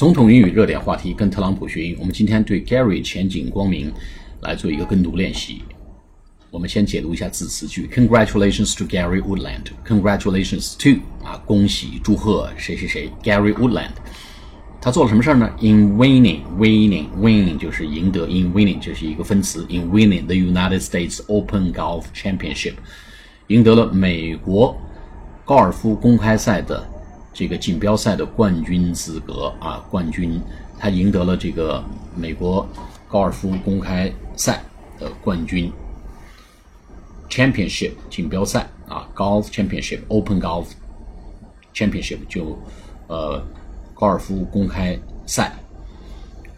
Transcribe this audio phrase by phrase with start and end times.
[0.00, 1.94] 总统英语热点话题，跟特朗普学英。
[2.00, 3.92] 我们今天对 Gary 前景光明
[4.40, 5.60] 来做一个跟读练习。
[6.50, 9.66] 我们先解读一下字词句：Congratulations to Gary Woodland。
[9.86, 13.90] Congratulations to 啊，恭喜祝贺谁谁谁，Gary Woodland。
[14.80, 22.76] 他做了什么事儿呢？In winning，winning，winning 就是赢得，in winning 就是一个分词，in winning the United States Open Golf Championship，
[23.48, 24.74] 赢得了美国
[25.44, 26.88] 高尔夫公开赛的。
[27.32, 30.40] 这个锦标赛的冠军资格啊，冠军，
[30.78, 31.82] 他赢得了这个
[32.16, 32.66] 美国
[33.08, 34.62] 高尔夫公开赛
[34.98, 35.72] 的冠军
[37.28, 40.66] ，championship 锦标赛啊，golf championship open golf
[41.72, 42.58] championship 就
[43.06, 43.40] 呃
[43.94, 45.52] 高尔夫公开赛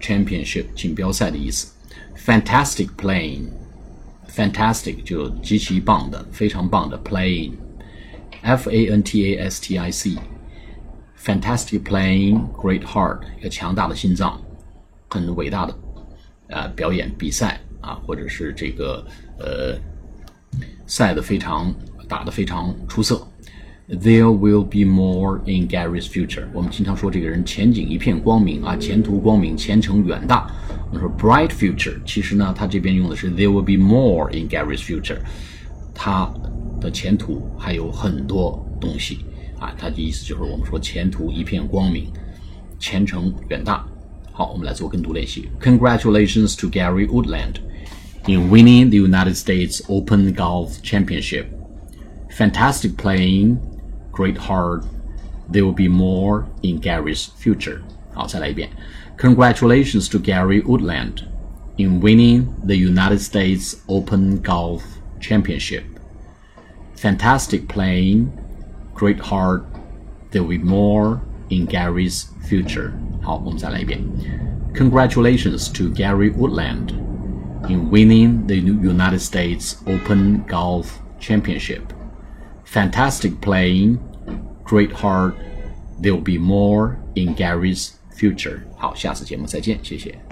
[0.00, 1.72] ，championship 锦标赛的意思
[2.16, 10.16] ，fantastic playing，fantastic 就极其棒的，非常棒的 playing，f a n t a s t i c。
[11.20, 14.40] Fantastic playing, great heart，一个强大的心脏，
[15.10, 15.78] 很伟大的，
[16.48, 19.04] 啊，表演比赛啊，或者是这个
[19.38, 19.76] 呃，
[20.86, 21.74] 赛的非常
[22.08, 23.26] 打的非常出色。
[23.88, 26.46] There will be more in Gary's future。
[26.52, 30.50] 我们经常说这个人前景一片光明啊，前途光明，前程远大。
[30.90, 35.18] 我们说 bright future，其实呢，他这边用的是 There will be more in Gary's future，
[35.94, 36.30] 他
[36.80, 39.20] 的前途还有很多东西。
[39.59, 42.11] 啊，他的意思就是我们说前途一片光明，
[42.79, 43.85] 前程远大。
[44.31, 45.47] 好，我们来做跟读练习。
[45.61, 47.57] Congratulations to Gary Woodland
[48.25, 51.45] in winning the United States Open Golf Championship.
[52.31, 53.57] Fantastic playing,
[54.11, 54.85] great heart.
[55.51, 57.81] There will be more in Gary's future.
[58.13, 58.69] 好，再来一遍。
[59.19, 61.25] Congratulations to Gary Woodland
[61.77, 64.81] in winning the United States Open Golf
[65.21, 65.83] Championship.
[66.95, 68.29] Fantastic playing
[68.97, 69.65] great heart,
[70.31, 72.91] there will be more in Gary's future.
[73.21, 74.01] 好，我们再来一遍。
[74.73, 76.93] Congratulations to Gary Woodland
[77.69, 81.93] in winning the United States Open Golf Championship.
[82.65, 83.99] Fantastic playing,
[84.63, 85.35] great heart.
[86.01, 88.61] There will be more in Gary's future.
[88.77, 90.26] 好，下次节目再见，谢谢。